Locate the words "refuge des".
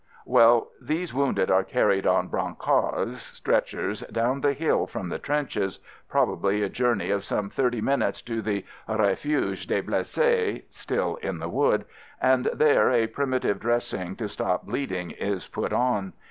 8.87-9.83